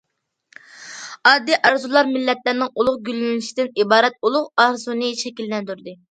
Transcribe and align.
ئاددىي 1.31 1.57
ئارزۇلار 1.67 2.07
مىللەتلەرنىڭ 2.13 2.71
ئۇلۇغ 2.83 2.97
گۈللىنىشىدىن 3.09 3.69
ئىبارەت 3.83 4.17
ئۇلۇغ 4.29 4.47
ئارزۇنى 4.65 5.11
شەكىللەندۈردى. 5.21 5.95